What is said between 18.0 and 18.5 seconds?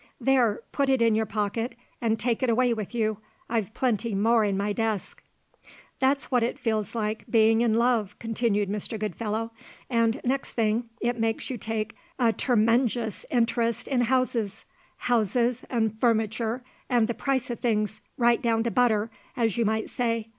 right